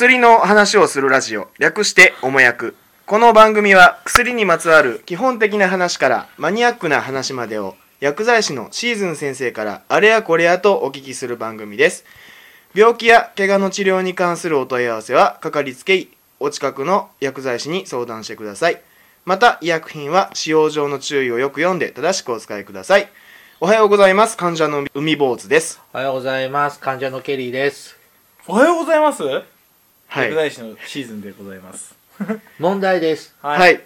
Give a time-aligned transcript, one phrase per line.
[0.00, 1.48] 薬の話をするラジオ。
[1.58, 12.04] 略しておもやくこの番組は薬にまつわる基本的な話からマニアックな話までを薬剤師のシーズン先生からあれやこれやとお聞きする番組です。
[12.76, 18.80] 病気や怪我の治療に関するお問い合わせはかかりつけ医お近くの薬剤師に相談してください。
[19.24, 23.08] また医薬品は使用上の注意をよく読んで正しくお使いください。
[23.58, 24.36] おはようございます。
[24.36, 25.82] 患者の海坊主です。
[25.92, 26.78] おはようございます。
[26.78, 27.98] 患者のケリーです。
[28.46, 29.57] おはようございます。
[30.08, 31.94] はい薬剤師のシーズンでございます。
[32.58, 33.36] 問題です。
[33.42, 33.78] はい、い。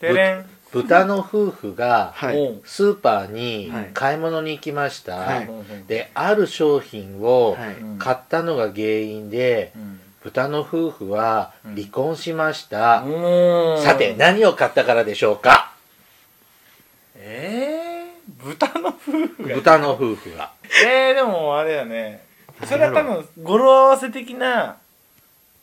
[0.00, 0.46] てれん。
[0.72, 5.16] 豚の夫婦がはいおうスーパーにはい買い物に行きました。
[5.16, 5.48] はい
[5.86, 13.02] で、ある商品をはいうん買ったのが原因で、うん豚の夫婦は離婚しました。
[13.02, 15.72] うんさて、何を買ったからでしょうか？
[17.14, 19.54] えー、豚の夫婦が？
[19.54, 20.50] 豚の夫婦が。
[20.84, 22.26] えー、でもあれやね。
[22.64, 24.78] それは多分語呂合わせ的な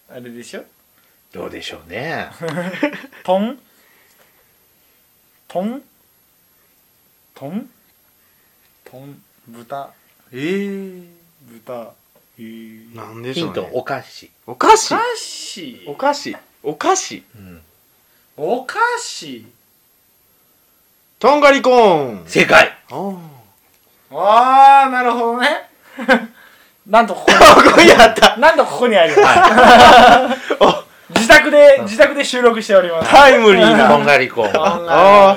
[0.10, 0.64] あれでしょ？
[1.34, 2.30] どうでしょうね。
[3.24, 3.60] トン？
[5.48, 5.82] トン？
[7.34, 7.70] トン？
[8.86, 9.22] トン？
[9.48, 9.94] 豚？
[10.32, 11.08] えー、
[11.48, 11.94] 豚？
[12.38, 12.96] えー。
[12.96, 14.32] なんでしょう、ヒント、ね、お菓子。
[14.46, 14.94] お菓子？
[14.94, 15.82] お菓子？
[15.88, 17.62] お菓子お菓子うん
[18.38, 19.46] お菓子？
[21.20, 23.18] とんがりコーン正解あー
[24.12, 25.70] あー、なるほどね。
[26.88, 27.38] なんとここに。
[27.72, 28.38] ここにあった。
[28.38, 29.22] なんとここにあります。
[29.24, 33.12] は 自宅で、自宅で収録しております。
[33.12, 33.96] タイムリーな。
[34.00, 34.52] がりコーン。
[34.56, 35.36] あ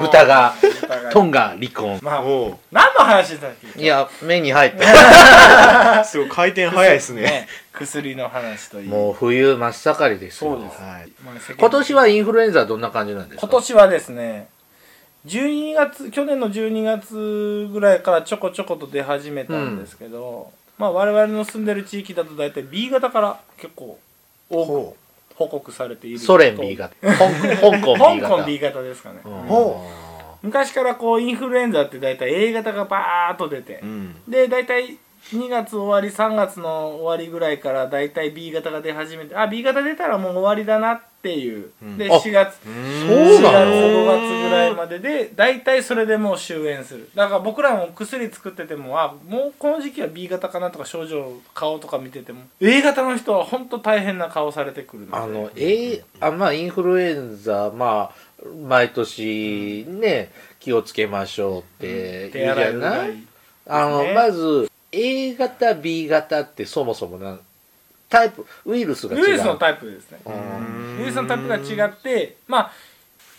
[0.00, 1.10] 豚が、豚が。
[1.10, 1.98] トンが離婚。
[2.02, 2.56] まあ、おう。
[2.70, 3.80] 何の話だっけ？
[3.82, 6.04] いや、目に入った。
[6.06, 7.48] すごい回転早いですね。
[7.72, 8.90] 薬の話という。
[8.90, 10.52] もう冬真っ盛りですよ。
[10.52, 10.80] そうです。
[10.80, 11.08] はい。
[11.24, 13.46] まあ世間今年はインフルエンザはどんな感じなんですか？
[13.48, 14.48] 今年はですね、
[15.26, 23.98] 12月、去年の12月ぐらいからちょこちょこと出始めたんですけど、まあ我々の住んでる地域だと大体 B 型から結構
[24.48, 24.96] 多くほ
[25.34, 26.18] 報告されている。
[26.18, 26.94] ソ連 B 型。
[27.00, 28.28] 香香港 B 型。
[28.28, 29.20] 香港 B 型ですかね。
[29.24, 29.32] うん。
[29.42, 29.86] ほ
[30.42, 34.14] 昔からこうインフルエンザって大体 A 型がバーッと出てう、うん。
[34.28, 34.98] で大体
[35.32, 41.98] 2月終わり3月の終わりぐらいから大体 B 型が出始めてあ B 型出たらもう終わりだなっていう、うん。
[41.98, 42.58] であ4月。
[42.64, 47.08] そう4月なの？5月ぐらいまでで大体それでもう終焉する。
[47.14, 60.30] だから僕らも薬作っててもあもうこの時期は B 型かなとか症状顔とか見てても A 型の人は本当大変な顔されてくるあの、えあまあインフルエンザまあ毎年ね
[60.60, 63.26] 気をつけましょうって手言うじゃ洗いうがないい
[63.66, 67.40] あの、ねまず A 型 B 型ってそもそもなん
[68.08, 69.22] タイプウイルスが違う。
[69.24, 70.18] ウイルスのタイプですね。
[70.24, 70.98] うん。
[71.00, 72.72] ウイルスのタイプが違ってまあ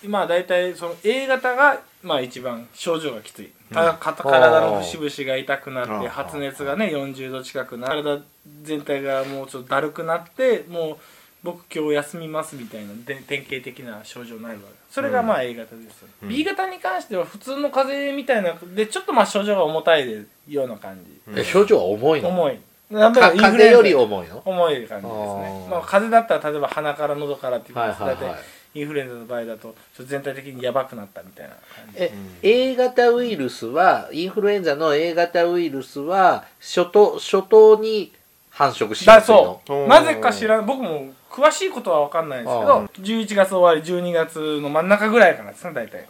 [0.07, 8.21] まあ大体その A 型がまあ一番症状がきつい、体の節々が痛くなって発熱がね40度近くな体
[8.63, 10.97] 全体がもうちょっとだるくなってもう
[11.43, 14.67] 僕今日休みますみたいなで典型的な症状になるわけ。
[14.89, 16.29] それがまあ A 型ですよ、うん。
[16.29, 20.97] B 型に関しては普通の風邪みたいなでちょっとまあ症状が重たいような感
[21.27, 22.29] じ、え症状は重いの？
[22.29, 22.59] 重い
[22.91, 24.41] やっぱかりインフルエンザ風邪より重いの？
[24.45, 25.01] 重い感じですね。
[25.03, 25.67] あー。
[25.69, 27.89] まあ風邪だったら例えば鼻から喉からっていうことはい。
[27.91, 28.39] です大体はいはい
[28.75, 32.11] インフルエンザの場合だとちょっと全体的にやばくなったみたいな感じえ、
[32.43, 38.13] A 型ウイルスはインフルエンザの A 型ウイルスは初頭初頭に
[38.51, 39.59] 繁殖しやだすいの？
[39.65, 39.87] そう。
[39.87, 40.67] なぜか知らん。
[40.67, 46.05] 僕も詳しいことは分かんないですけあど11月終わり12月の真ん中ぐらいからですね大体。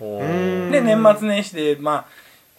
[0.72, 2.06] で年末年始でまあ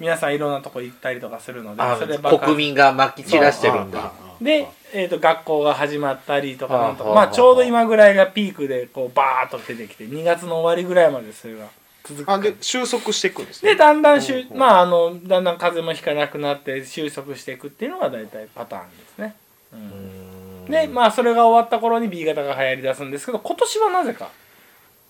[0.00, 4.11] 皆さんいろんなとこ行ったりとかするのであそれで爆発国民がまき散らしてるんだ。
[4.41, 7.11] で、えー、と学校が始まったりとかなんとか。
[7.11, 11.66] まあちょうど今ぐらいがピークでこうバーッと出てきて2月の終わりぐらいまでそれが
[12.05, 12.33] 続く。
[12.33, 19.34] あで収束していくんですでねだんだんしゅ、まああのだんだん風邪もひかなくなって収束していくっていうのが大体パターンですね、
[19.75, 19.81] うん。
[19.81, 20.71] うん。
[20.71, 24.31] でまあそれが終わった頃に B 型が流行り出すんですけど今年はなぜか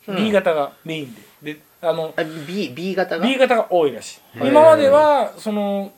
[0.08, 0.16] うん。
[0.16, 4.20] B 型がメインで、であのあ B, B 型が？B 型が多いらしい。
[4.46, 5.92] 今まではその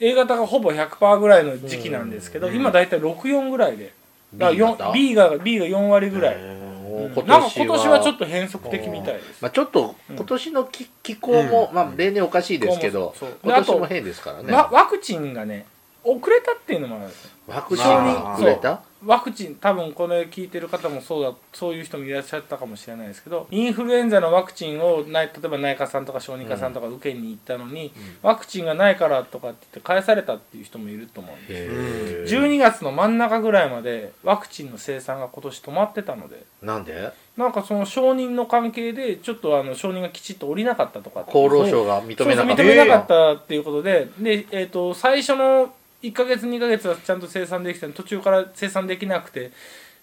[0.00, 2.56] A 型がほぼ100%ぐらいの時期なんですけど、うん。
[2.56, 3.92] 今大体64ぐらいで。
[4.34, 7.12] だから B B が B が4割ぐらい、へうん。
[7.12, 9.40] 今年はなんか今年はちょっと変則的みたいです。
[9.40, 11.74] まあ、ちょっと今年の気,、気候も、うん。
[11.74, 14.52] まあ、例年おかしいですけど、今年も変ですからね。
[14.52, 15.66] わワクチンがね
[16.02, 17.30] 遅れたっていうのもあるんですよ。
[17.46, 18.82] ワクチンが遅れた？
[19.06, 27.92] ワクチン多分これ聞いてる方もそうだそういう人もいらっしゃったかもしれないですけどインフルエンザのワクチンをない例えば内科さんとか小児科さんとか受けに行ったのに、
[28.22, 32.28] ワクチンがないからとかって言って返されたっていう人もいると思うんでへー。
[32.28, 36.44] 12月の真ん中ぐらいまでワクチンの生産が今年止まってたので。
[36.62, 37.12] なんで？
[37.36, 42.56] なんかその承認の関係でちょっとあの承認がきちっと下りなかったとか厚労省が認めなかった。
[42.56, 44.08] そうそう認めなかったっていうことで。
[44.18, 45.72] で、えー、と最初の
[46.08, 49.50] 1ヶ月2ヶ月はちゃんと生産できたのに途中から生産できなくて。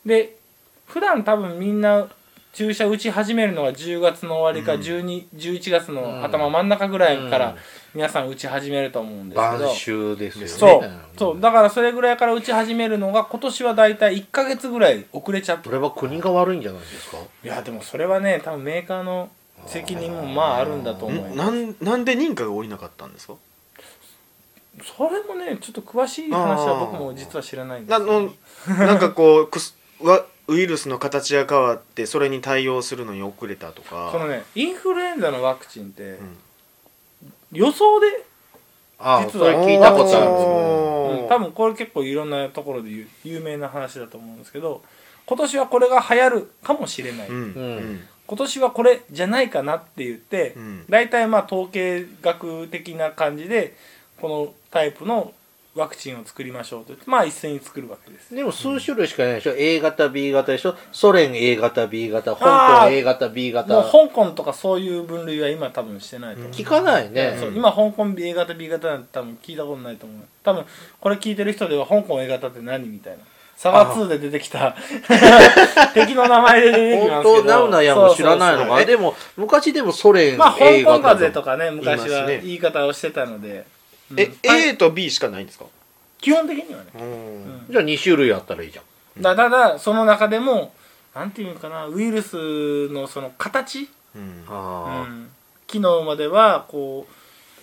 [0.06, 0.36] で
[0.86, 2.08] 普段多分みんな
[2.52, 7.56] 注射打ち始めるのが10月の終わりか12、11月の頭真ん中ぐらいから
[7.96, 10.48] 皆さん打ち始めると思うんですけど、晩秋ですよね。
[10.50, 10.92] そう。
[11.18, 11.42] そう。
[11.42, 17.18] だからそれぐらいから打ち始めるのが今年はだいたい1ヶ月ぐらい遅れちゃってそれは国が悪いんじゃないですか？
[17.44, 19.32] いやでもそれはね多分メーカーの
[19.66, 21.36] 責任もまああるんだと思いんます。
[21.38, 23.34] なんなんで認可が下りなかったんですか？
[24.82, 28.32] それもねちょっと詳しい話は僕も実は知らないんですあよね
[28.68, 34.10] のなんかこう くすわウイルスの形が変わってそれに対応するのに遅れたとか。
[34.12, 36.38] そのねインフルエンザのワクチンってうん。
[37.54, 38.26] 予想で、
[38.98, 44.82] ああ実は聞いたことあるおーうん多分これ結構いろんなところで有有名な話だと思うんですけど
[45.26, 47.36] 今年はこれが流行るかもしれない、うん。
[47.36, 48.08] うん。
[48.26, 50.86] 今年はこれじゃないかなって言って、うん。
[50.90, 53.78] 大体まあ統計学的な感じで
[54.20, 55.32] このタイプの
[55.76, 58.34] ワクチンを作りましょうと言ってまあ一斉に作るわけです。
[58.34, 59.54] でも数種類しかないでしょ。
[59.56, 60.76] A 型 B 型でしょ。
[60.92, 62.36] ソ連 A 型 B 型。
[62.36, 66.52] 香港 A 型 B もう型香港とかそういう分類は今多分してないと思う。
[66.52, 67.38] 聞かないね。
[67.40, 70.22] そう今香港 A 型 B 型なんて多分聞いたことないと思う。
[70.44, 70.66] 多分
[71.00, 73.24] これ聞いてる人では香港 A 型って何みたいな。
[73.56, 74.76] サバ2で出てきた。
[75.94, 77.34] 敵の名前で出てきますけど。
[77.36, 78.86] 本当ナウナヤも知らないのか。
[78.86, 83.64] でも昔でもソ連まあ香港型風邪とかね昔は言い方をしてたので、うん
[84.18, 84.70] えはい。
[84.70, 85.66] A と B しかないんですか？
[86.20, 87.02] 基本的にはね、うん。
[87.04, 87.66] うん。
[87.70, 89.22] じゃあ2種類あったらいいじゃん。
[89.22, 90.74] だただその中でも
[91.14, 94.22] なんていうのかなウイルスのその形、うん。
[94.22, 95.30] うん、
[95.68, 97.14] 昨日まではこう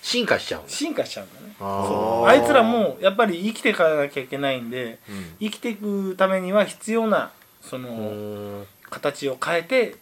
[0.03, 1.55] 進化しちゃう進化しちゃうんだね。
[1.61, 2.25] あそう。
[2.25, 5.37] ーあいつらもやっぱり生きていかなきゃいけないんでうん。
[5.41, 7.33] 生きていくためには必要な
[7.63, 7.93] その、う
[8.63, 8.67] ん。
[8.89, 9.97] 形を変えて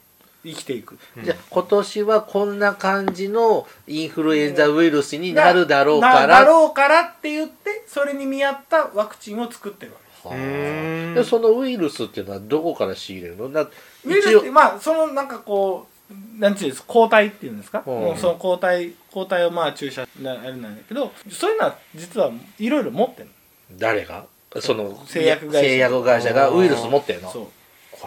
[0.52, 0.98] 生きていく。
[1.22, 10.28] じゃあ今年はこんな感じのインフルエンザウイルスになるだろうかならだろうからって言ってそれに見合ったワクチンを作ってるわけ。
[10.28, 10.36] はあ。
[10.36, 11.14] うん。
[11.14, 13.50] でそのウイルスっていうのはどこから仕入れるの？
[13.52, 13.68] だウ
[14.04, 17.94] イルスってまあそのなんかこうなんていうんです抗体っていうんですか、うん。
[17.94, 23.28] もうその抗体抗体をまあ注射なあれなんだけどそういうのは実はいろいろ持ってる
[23.72, 24.24] 誰が？
[24.60, 25.60] その製薬会社。
[25.60, 27.48] 製薬会社がウイルス持ってるの？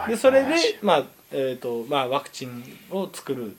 [0.08, 0.78] でそれで話。
[0.82, 3.56] まあえーとまあ、ワクチンを作る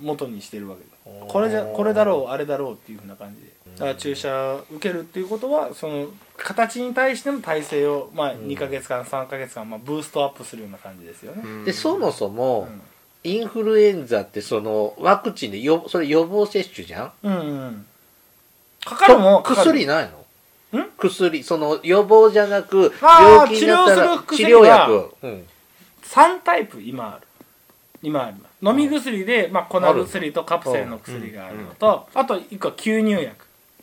[0.00, 0.82] 元にしてるわけ。
[0.82, 0.90] で
[1.28, 3.48] これじゃこれだろうあれだろうっていうふうな感じで。
[3.74, 6.06] だから注射受けるっていうことはその
[6.36, 11.64] 形に対しての体制を、まあ、2ヶ月間3ヶ月間、まあ、ブーストアップするような感じですよね、うん。
[11.64, 12.82] でそもそも、うん。
[13.24, 17.12] インフルエンザってそのワクチンでよそれ予防接種じゃん？
[17.22, 17.86] うんうん
[18.84, 19.70] かかるもんかかる。
[19.70, 20.10] 薬ない
[20.72, 20.80] の？
[20.80, 20.90] ん？
[20.98, 25.46] 薬その予防じゃなく病気になったら治療薬、うん、
[26.14, 27.26] 3タイプ今ある。
[28.02, 28.52] 今あります。
[28.62, 33.34] 飲み薬で、まあ、粉薬とカプセルの薬があるのと、あと1個は吸入薬。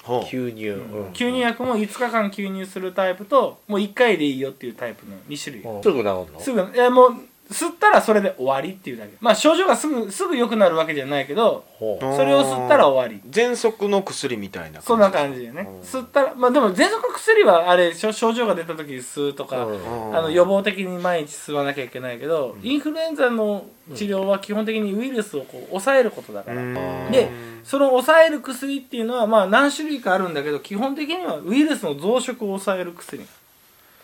[0.06, 1.06] 吸入、うん。
[1.12, 5.64] 吸入薬も5日間吸入するタイプともう1回でいいよっていうタイプの2種類。
[5.64, 5.80] う。
[5.80, 6.40] んすぐ治るの？
[6.40, 7.16] すぐいやもう
[7.52, 9.14] 吸ったらそれで終わりっていうだけ。
[9.20, 13.22] まあ症状がすぐすぐ良くなるわけじゃないけどそれを吸ったら終わり。
[13.30, 15.68] 喘息の薬みたいなそんな感じでね。
[15.70, 15.80] うん。
[15.82, 20.16] 吸ったらまあでも喘息の薬はあれ症症状が出た時に吸うとか、うん。
[20.18, 26.74] あの予防的に毎日吸わなきゃいけないけど、インフルエンザの治療は基本的にウイルスをこう抑えることだから、うん。
[27.12, 27.30] で
[27.64, 33.24] その抑える薬っていうのはまあ何種類かあるんだけど基本的にはウイルスの増殖を抑える薬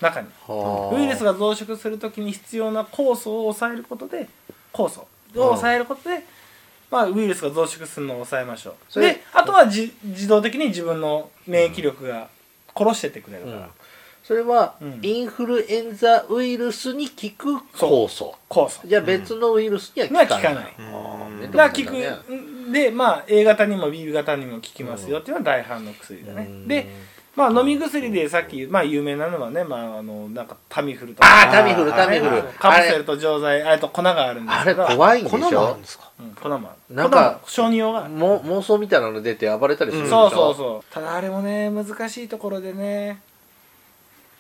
[0.02, 0.28] 中に。
[0.48, 0.96] はあ。
[0.96, 4.28] ウイルスが増殖するときに必要な酵素を抑えることで
[4.74, 6.24] 酵素を抑えることで、
[6.90, 8.74] まあ、ウイルスが増殖するのを抑えましょう。
[8.90, 12.30] それであとはじ自動的に自分の免疫力が
[12.76, 13.66] 殺してってくれるから、うん。
[14.24, 15.00] それは、うん。
[15.02, 18.36] インフルエンザウイルスに効く酵素。
[18.50, 18.86] 酵素。
[18.86, 20.76] じゃあ別のウイルスには効かない、には効かない。
[20.78, 21.40] あーうん。
[21.40, 21.92] 面だから効倒
[22.24, 22.72] く。
[22.72, 26.44] でまあ A 型にも B 型にも効きますよっていうのは大半の薬だね。
[26.44, 26.68] うん。
[26.68, 26.88] で
[27.38, 32.42] まあ飲み薬でさっきまあ有名なのはねまああのなんかタミフルとあかータミフルタミフル。
[32.60, 33.78] カプセルと錠剤あれ。
[33.80, 35.76] と粉があるんですあれけど怖いんでし粉もあるょ？
[35.76, 36.96] んですかうん粉もある。
[36.96, 38.06] なんか小児用が。
[38.06, 40.94] あるも妄想みたいなの出て暴れたりするでしょ、そうそうそう。
[40.94, 43.22] ただあれもね難しいところでね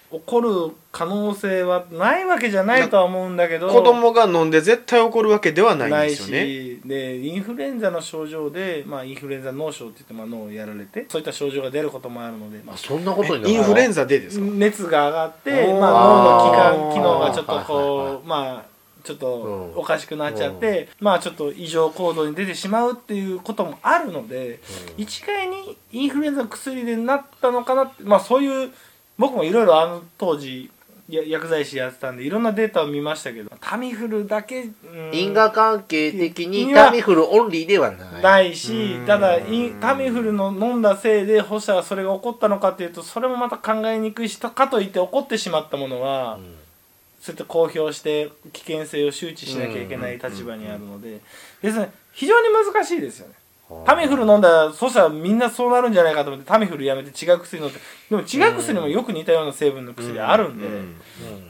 [0.10, 0.50] 起こる
[0.92, 6.46] 可能性はないわけじゃないとは思うんだけど子供が飲んで絶対起こるわけではないんですよね。
[6.46, 14.46] しでインフルエンザの症状で、まあ、インフルエンザ脳症って言って、まあ、脳をやられてそういった症状が出ることもあるので、まああ、そんなことになるインフルエンザザでですか？
[14.46, 18.66] 熱が上がって、まあ、脳の器官機能がちょっとはいはいこはうまあ
[19.04, 19.78] ちょっとうん。
[19.78, 24.60] おかしくなっちゃって、まあちょっと異常行動に出てしまうっていうこともあるので、
[24.98, 28.72] 一概にインフルエンザの薬でなったのかなってまあそういう
[29.18, 30.70] 僕もいろいろあの当時
[31.10, 34.72] や薬剤師やってたんでいろんなデータを見ましたけどタミフルだけ、うん
[35.14, 38.22] 因果関係的にタミフルオンリーではない。
[38.22, 39.06] ないしうん。
[39.06, 39.40] ただ
[39.80, 46.40] タミフルの飲んだせいでほしたらそれが起こったのかっていうとそれもまた考えにくいしかといって起こってしまったものは、
[47.22, 51.22] そうやって公表して危険性を周知しなきゃいけない立場にあるので
[51.62, 53.34] 別に非常に難しいですよね
[53.86, 60.96] タミフル飲んだらそしたらみんなそうなるんじゃないかと思ってタミフルやめて違う薬飲んででも違う薬にもよく似たような成分の薬あるんで、うん。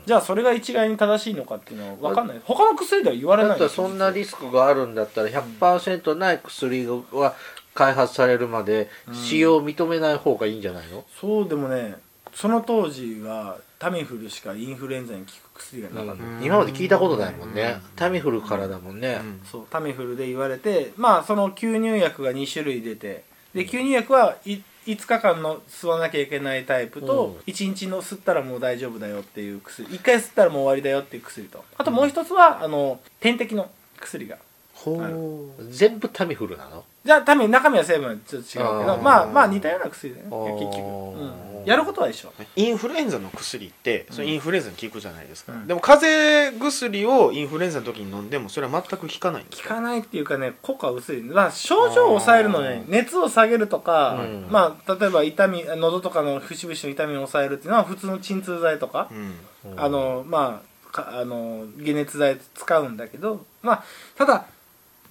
[0.06, 2.42] じゃあそれが一概に正しいのかっていうのは分かんない。
[2.44, 7.36] 他の薬では言われだないったらそんなリスクがあるんだったら100%ない薬は
[7.76, 11.96] 開発されるまで使用を認めない方がいいんじゃないの、そうでもね
[12.38, 16.44] その当時はタミフルしかインフルエンザに効く薬がなかった、うん。
[16.44, 19.42] 今まで聞いたことないもんね、タミフルからだもんね、うん。
[19.44, 23.24] そうタミフルで言われてまあその吸入薬が2種類出て
[23.56, 31.66] で吸入薬はい5日間の吸わなきゃいけないタイプと、1日の吸ったらもう大丈夫だよっていう薬1回吸ったらもう終わりだよっていう薬と。
[31.76, 34.38] あともう一つはあの点滴の薬が
[34.96, 35.64] ほう。
[35.70, 36.84] 全部タミフルなの？
[37.04, 39.02] じゃあ多分中身は成分はちょっと違うけどあー。
[39.02, 40.86] まあまあ似たような薬だよね結局、
[41.58, 42.32] うん、やることは一緒。
[42.56, 45.68] インフルエンザの薬ってそれインフルエンザに効くじゃないですか、うん。
[45.68, 54.48] でも風邪薬をインフルエンザの時に飲んでもそれは全く効かないんです効かないっていうかね効果は薄い、まあ、症状を抑えるのに熱を下げるとか、うん。
[54.50, 59.80] まあ、例えば痛み喉とかの節々の痛みを抑えるっていうのは普通の鎮痛剤とか、うん。
[59.80, 63.84] あのまあかあの解熱剤使うんだけどまあ
[64.18, 64.46] ただ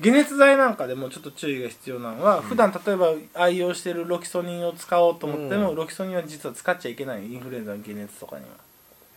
[0.02, 5.76] 解熱剤なんかでもちょっと注意が必要なのは、普段例えば愛用してるロキソニンを使おうと思っても、うん。
[5.76, 8.66] ロキソニンは実は使っちゃいけないインフルエンザの解熱とかには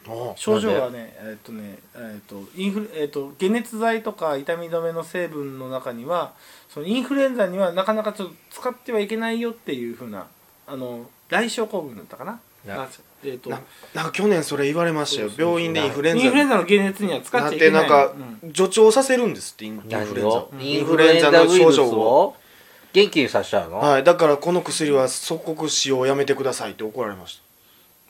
[0.07, 6.33] あ症状がねえっとねえっとインフルえっと解熱剤とか痛み止めの成分の中には
[6.69, 10.27] そのインフルエンザにはなかなかちょっと使ってはいけないよっていうふうな
[10.67, 12.87] あの来症候群だったかななあ
[13.23, 13.59] えっとな
[13.93, 15.31] なんか去年それ言われましたよ。
[15.37, 18.13] 病院でインフルエンザインフルエンザの解熱には使っちゃいけなてないんか
[18.43, 18.53] うん。
[18.53, 20.29] 助長させるんですってインフルエンザ。
[20.29, 22.35] をインフルエンザウイルスを
[22.93, 27.41] 元気にさせちゃうの、はいだからこの薬は即刻使用をやめてくださいって怒られまし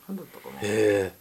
[0.08, 0.60] なんだったかな？
[0.62, 1.12] へえ。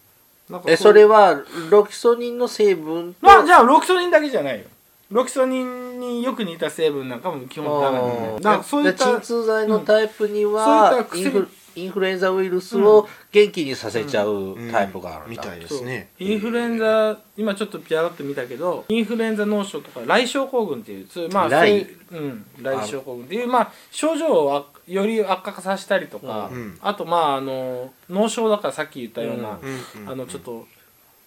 [0.66, 3.26] えそれはロキソニンの成分と？
[3.26, 4.66] まあじゃあロキソニンだけじゃないよ。
[5.12, 10.54] ロキソニンによく似た成分なんかも基本だよねだからそういった鎮痛剤のタイプにうん。
[10.54, 11.48] は、そういった薬
[11.80, 16.10] インフルエンザウイルスを元気にさせちゃうたタイプがあるんだ、みたいですね。
[16.20, 26.78] インフルエンザ今ちょっとピャラッと見たけどインフルエンザ脳症とか来症候群っていうそういうまあ来そういううん来症候群っていうまあ症状をあより悪化させたりとか、うん。
[26.82, 30.04] あとまああの脳症だからさっき言ったような、うん。
[30.04, 30.10] うん。
[30.10, 30.68] あのちょっと,、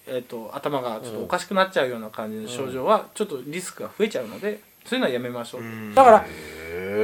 [0.06, 5.94] えっと頭がちょっとおかしくなっちゃうような感じの症状はちょっとリスクが増えちゃうのでそういうのはやめましょう、うん。
[5.94, 6.24] だから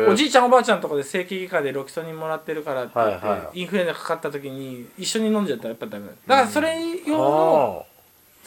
[0.09, 6.07] おじいちゃんおばあちゃんとかで整形外科でロキソニンもらってるからって言って、はいはいインフルエンザかかった時に一緒に飲んじゃったらやっぱダメ。
[6.07, 7.98] だだからそれ用の、あ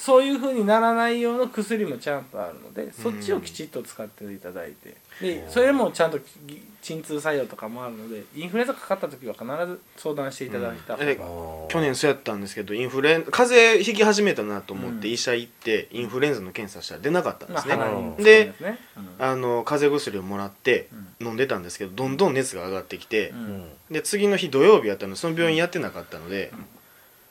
[0.01, 4.95] そういう風にならないような薬もちゃんとあるのでそっちをきちっと使っていただいて。
[5.21, 6.17] でそれもちゃんと
[6.47, 15.13] ぎ鎮痛作用とかもあるのでインフルエンザかかった時は必ず相談していただいた方が、えー去年そうやったんですけどインフルエン風邪ひき始めたなと思ってうん。
[15.13, 18.79] 医者行ってインフルエンザの検査したら出なかったんでまあすね、鼻につくんでですね
[19.19, 20.87] あの風邪薬をもらって
[21.19, 23.69] 飲んでたんですけどどんどん熱が上がってきてう、うんん。
[23.91, 26.65] で次の日土曜日やったのでその病院やってなかったので、うん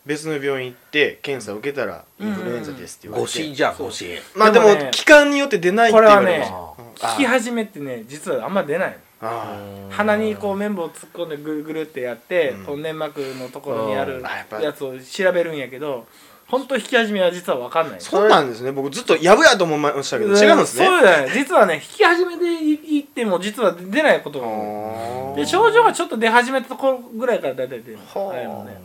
[0.06, 4.18] 別の病院行って検査を受けたらインフルエンザですって言われて、誤診じゃん誤診。
[4.34, 6.84] まあでもでもね期間によって出ないって言われましたこうん。
[6.94, 12.78] 聞き始めってね実はあんま出ないあ鼻にこう綿棒突っ込んでぐるぐるってやって、うんこの。
[12.78, 16.06] 粘膜のところにあるやっぱやつを調べるんやけど
[16.50, 17.96] 本当引き始めは実は分かんない。
[17.96, 18.72] あそうなんですね。
[18.72, 20.86] 僕ずっとやぶやと思いましたけど違うんですね。
[20.86, 21.30] そうだね。
[21.32, 28.04] 実はね引き始めでいっても実は出ないことがで症状がちょっと出始めたところぐらいから大体出るね。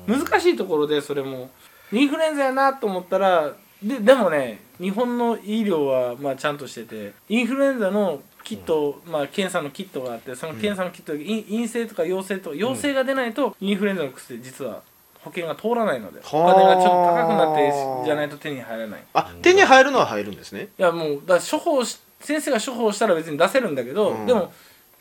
[0.08, 1.50] 難しいところでそれも。
[1.92, 14.84] インフルエンザやなと思ったらででもね日本の医療はまあちゃんとしててインフルエンザのキット、まあ、検査のキットがあってその検査のキットで陰陰性とか陽性とか陽性が出ないとインフルエンザの薬実は
[15.26, 16.54] 保険が通らないのでおはあ。
[16.54, 19.04] 金がちょっと高くなってじゃないと手に入らない。
[19.14, 20.70] あ手に入るのは入るんですね。
[20.78, 24.26] いやもうだから処方し先生が処方したら別に出せるんだけど、うん。
[24.28, 24.54] でも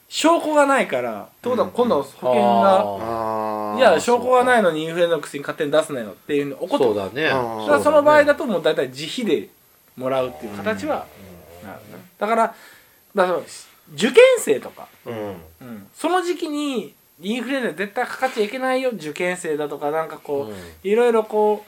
[0.08, 9.48] 証拠がないからってことは今度は保険が、ああいや証拠がないいのにインフルエンザの薬勝手に出すなよっていうの怒ってそうだねだからその場合だとともう大体自費で
[9.96, 11.06] もらうっていう形は
[11.64, 12.54] なるねだから
[13.14, 13.38] だから
[13.92, 15.14] 受験生とか、うん。
[15.14, 15.86] うん。
[15.94, 21.64] その時期にインフルエンザ絶対かかっちゃいけないよ受験生だとかなんかこう、いろいろこ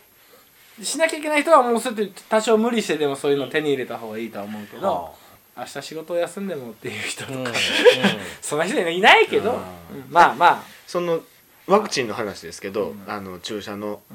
[0.81, 5.15] うしなきゃいけない人はもうそうやって多少無理してでもそういうの手に入れた方がいいとは思うけど、
[5.57, 7.53] 明日仕事を休んでもっていう人とか、
[8.43, 9.57] そんな人いないけど、うん。
[9.57, 9.65] うん
[10.11, 10.35] まあ。
[10.35, 11.21] まその
[11.67, 13.05] ワクチンの話ですけど、うん。
[13.07, 14.01] あの注射の。
[14.11, 14.15] あ、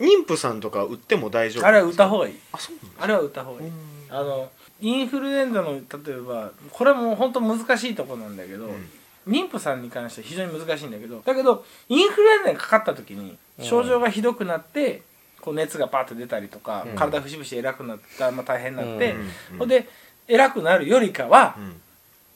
[0.00, 0.06] うん。
[0.06, 2.38] 妊婦さんとか打っても大丈夫あれは打った方がいい。
[2.52, 3.70] あそうあれは打った方がいい、
[4.10, 4.50] あの
[4.80, 5.80] インフルエンザの例
[6.12, 8.90] えばこれも本当難しいところなんだけど、うん
[9.28, 15.02] 妊婦さんに関しては非常に難しいんだけどだけどインフルエンザにかかった時に症状がひどくなって、
[15.40, 16.96] ここう熱がバーッと出たりとか、うん。
[16.96, 19.24] 体節々偉くなった、まあ、大変になって、うんう
[19.56, 19.88] んほんで
[20.30, 21.80] 偉くなるよりかはう、ん。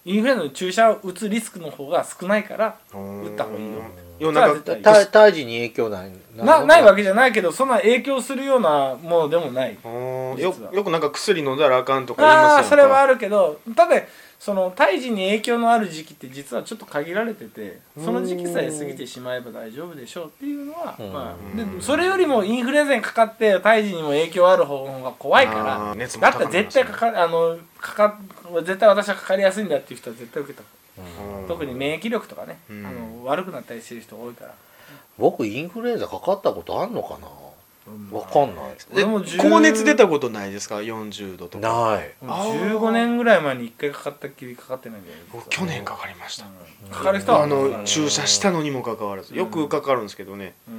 [0.04, 3.22] インフルエンザの注射を打つリスクの方が少ないからうん。
[3.25, 3.82] 打った方がいいよ。
[4.18, 6.12] 要はなんかそれは絶た胎児に影響ない。
[6.37, 9.76] なないわけけじゃないけどそんな影響するようなものでもない。
[9.82, 14.02] よよくなんか薬飲んだらあかんとか言いますやんかああそれはあるけどただ
[14.44, 21.12] その胎児に影響のある時期って実はちょっと限られててその時期さえ過ぎてしまえば大丈夫でしょうっていうのは、うん。
[21.12, 28.18] まあ、でそれよりもインフルエンザにかかって胎児にも影響ある方が怖いかあらだったら絶対かかあのかか
[28.64, 30.64] 絶対私はかかりやすいんだっていう人は絶対受けた
[30.99, 31.46] うん。
[31.46, 32.84] 特に免疫力とかね、うん。
[32.84, 34.54] あの悪くなったりしてる人多いから。
[35.18, 37.28] 僕インフルエンザかかったことあんのかな？
[38.12, 41.68] わかんないで俺も10高熱出たことないですか？40度とか。
[41.94, 42.12] ない。
[42.24, 46.46] もう15年ぐらい前に1回かかったっきりかかってないんだよね僕去年かかりました。
[46.84, 46.90] うん。
[46.90, 49.34] かかる人はあの注射したのにもかかわらず。
[49.34, 50.54] よくかかるんですけどね。
[50.68, 50.70] う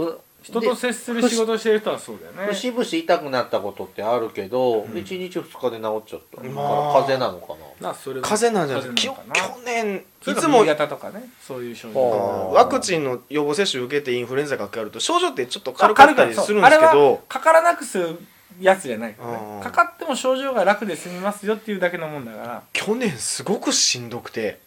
[0.00, 0.02] ん。
[0.02, 2.54] う人と接する仕事してる人はそうだよね。
[2.54, 4.84] 節々痛くなったことってあるけど、ん。
[4.92, 7.58] 1日2日で治っちゃった、まあだから風邪なのかな。
[7.80, 8.26] まあそれは。
[8.26, 8.94] 風邪なんじゃない？
[8.94, 10.60] ですか去年ないつも。
[10.60, 11.28] 新潟とかね。
[11.40, 12.54] そういう症あ状ー。
[12.54, 17.22] ワクチンの予防接種受けてインフルエンザがかかると症状ってちょっと軽かったりするんですけど。
[17.28, 18.18] かからなくする
[18.60, 19.14] やつじゃない。
[19.14, 24.60] かねかかっても症状が楽で済みますよっていうだけのもんだから、去年すごくしんどくて。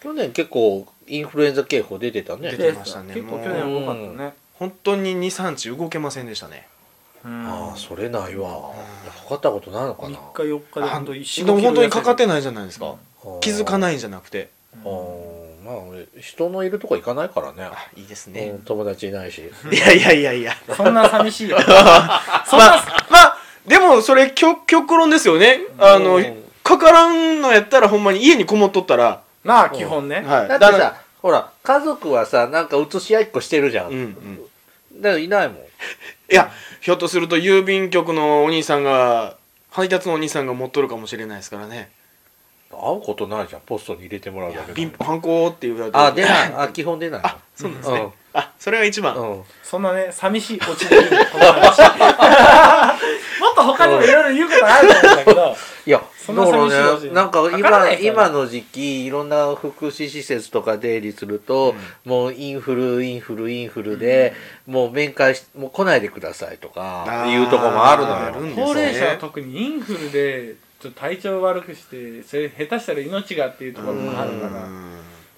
[0.00, 2.50] 去年結構インフルエンザ警報出てたね。
[2.50, 3.14] 出てましたね。
[3.14, 6.66] 結構去年多かったね本当に23日動けませんでしたね。
[7.24, 7.46] うん。
[7.46, 8.72] ああそれないわ。
[9.24, 12.94] かかったことないのか3な日4日であ本当1でも本当にかかってないじゃないですか。
[13.40, 14.50] 気づかいないんじゃなくて。
[15.64, 17.64] まあ俺人のいるとこ行かないからね。
[17.64, 19.40] あいいですうねん友達いないし。
[19.72, 20.52] いやいやいやいや。
[20.76, 21.58] そんな寂しいよ。
[21.60, 21.66] そ
[22.56, 25.60] んまなあまあでもそれ極極論ですよね。
[25.78, 29.22] あのうんかからんのやったらほんまに家にこもっとったら。
[29.42, 30.48] まあ基本ね、はい。
[30.48, 34.40] だってさほら家族はさなんか移し合いっこしてるじゃん、うんうん
[35.10, 35.56] だいないもん。
[35.58, 35.60] い
[36.34, 39.36] やひょっとすると郵便局のお兄さんが
[39.70, 41.90] 配達のお兄さんが持っとるかもしれないですからね。
[42.70, 43.62] 会うことないじゃん。
[43.64, 46.54] ポストに入れてもらうだけでピンポンハンコっていうだけあ出ない。
[46.54, 48.12] あ基本出ないあそうなんですね、うん。
[48.32, 49.44] あそれが一番、うん。
[49.62, 51.10] そんなね寂しいオチでいいの？
[51.10, 51.80] この話。
[51.82, 51.86] も
[53.54, 57.02] っと他にもいろいろ言うことあると思うんだけどいやそんな寂しいだから話。
[57.04, 64.34] ねなんか今今の時期いろんな福祉施設とか出入りすると、もうインフルインフルインフルで、
[64.66, 68.16] もう面会しもう来ないでくださいとかいうとこもあるのよ。
[68.16, 74.66] あるんですね高齢者は特にインフルでちょっと体調悪くしてそれ下手したら命がっていうところもあるから。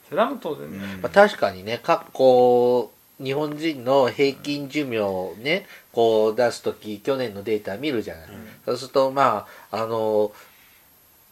[0.08, 8.26] それはもう当然ね、まあ、確かにね過去日本人の平均寿命をねこう出す時去年のデータ見るじゃない、
[8.64, 10.32] そうするとまああの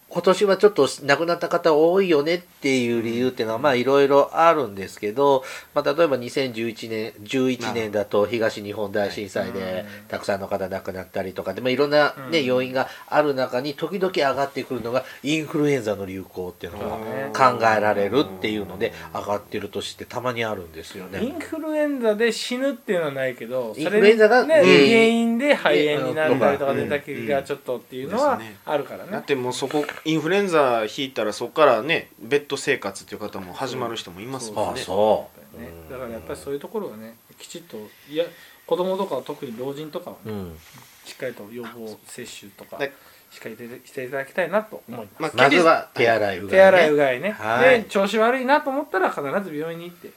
[0.08, 5.42] 今年はちょっと亡くなった方多いよねっていう理由っていうのはまあいろいろあるんですけど、
[5.74, 12.44] まあ、例えば2011年11年だと東日本大震災でたくさんの方亡くなったりとかで、まあ、いろんな、ねうん。
[12.44, 21.24] 要因がある中に時々上がってくるのがインフルエンザの流行っていうのねが考えられるっていうので上がってる年ってたまにあるんですよね。
[21.24, 26.78] インフルエンザで死ぬっていうのはないけどインフルエンザがそれね、原因原因で肺炎になったりとかうん。
[26.78, 29.10] 寝たきりがちょっとっていうのはあるからね。
[29.10, 37.76] だってもうそこインフルエンザひいたらそこからねベッド生活っていう方も始まる人もいますもんね、そう、ね、だからやっぱりそういうところはねきちっと
[38.08, 38.24] いや
[38.66, 40.58] 子供とかは特に老人とかはね、うん、
[41.04, 42.92] しっかりと予防接種とかはい。
[43.30, 47.82] しっかりしてしていただきたいなと思います、まずは手洗い、うがい、ね、手洗いうがいね、はい。
[47.82, 50.10] で調子悪いなと思ったら必ず病院に行って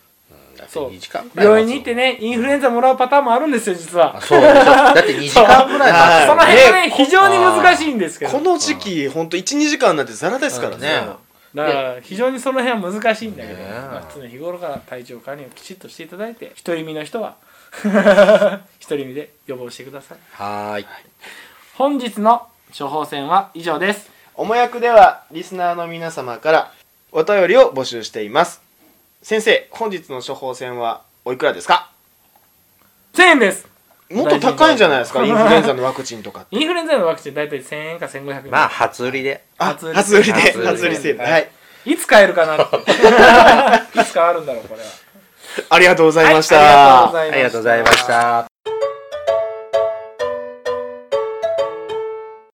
[0.68, 0.92] そう。
[0.92, 4.18] 2時間くらい病院に行ってねインフルエンザもらうパターンもあるんですよ実は。
[4.18, 8.32] あそうだって2時間ぐらい待つ その辺がねね非常に難しいんですけど。
[8.32, 10.88] この時期ほんと12時間なんてザラですからね。
[10.88, 11.08] ね
[11.56, 17.36] だから非常にその辺は難しいんだけど、まあ、常日頃から体調管理をきちっとしていただいて独り身の人は
[17.84, 20.18] 独り身で予防してください。
[20.34, 20.86] はーい。
[21.76, 24.18] 本日の処方箋は以上です。
[24.40, 26.72] おもやくではリスナーの皆様から
[27.12, 28.62] お便りを募集しています
[29.28, 31.92] 先生本日の処方箋はおいくらですか
[33.14, 33.68] ？1000円です。
[34.10, 35.22] もっと高いんじゃないですか？
[35.22, 38.52] インフルエンザのワクチンとかインフルエンザのワクチン大体1000円か1500円。
[38.52, 39.44] まあ初売りで。
[39.58, 39.96] あ初売り。
[39.98, 40.68] 初売りで初売り。
[40.68, 41.20] 初売りセール。
[41.20, 41.32] はい。
[41.34, 41.50] はい。
[41.88, 42.78] いつ買えるかなって。
[44.00, 44.88] いつ買わるんだろうこれは。
[45.72, 48.08] ありがとうございました、はいありがとうございました。
[48.08, 48.57] ありがとうございました